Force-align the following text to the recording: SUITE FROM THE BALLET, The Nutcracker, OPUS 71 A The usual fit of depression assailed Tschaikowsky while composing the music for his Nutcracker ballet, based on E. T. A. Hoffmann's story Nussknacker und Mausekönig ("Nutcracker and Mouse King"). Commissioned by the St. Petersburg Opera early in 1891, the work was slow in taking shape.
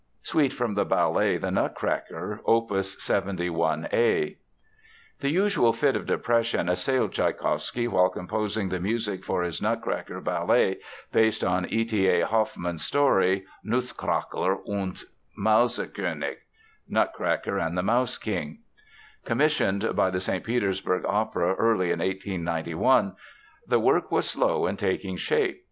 SUITE 0.23 0.51
FROM 0.51 0.73
THE 0.73 0.83
BALLET, 0.83 1.41
The 1.41 1.51
Nutcracker, 1.51 2.41
OPUS 2.47 2.99
71 3.03 3.87
A 3.93 4.35
The 5.19 5.29
usual 5.29 5.73
fit 5.73 5.95
of 5.95 6.07
depression 6.07 6.69
assailed 6.69 7.11
Tschaikowsky 7.11 7.87
while 7.87 8.09
composing 8.09 8.69
the 8.69 8.79
music 8.79 9.23
for 9.23 9.43
his 9.43 9.61
Nutcracker 9.61 10.19
ballet, 10.19 10.79
based 11.11 11.43
on 11.43 11.67
E. 11.67 11.85
T. 11.85 12.07
A. 12.09 12.25
Hoffmann's 12.25 12.83
story 12.83 13.45
Nussknacker 13.63 14.57
und 14.67 15.03
Mausekönig 15.37 16.37
("Nutcracker 16.89 17.59
and 17.59 17.75
Mouse 17.75 18.17
King"). 18.17 18.61
Commissioned 19.23 19.95
by 19.95 20.09
the 20.09 20.19
St. 20.19 20.43
Petersburg 20.43 21.05
Opera 21.05 21.53
early 21.59 21.91
in 21.91 21.99
1891, 21.99 23.15
the 23.67 23.79
work 23.79 24.11
was 24.11 24.27
slow 24.27 24.65
in 24.65 24.77
taking 24.77 25.15
shape. 25.15 25.59